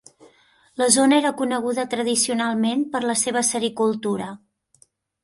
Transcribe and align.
La 0.81 0.85
zona 0.93 1.19
era 1.23 1.31
coneguda 1.41 1.85
tradicionalment 1.91 2.81
per 2.97 3.03
la 3.11 3.17
seva 3.25 3.45
sericultura. 3.51 4.31